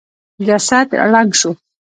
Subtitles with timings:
[0.45, 1.51] جسد ړنګ شو.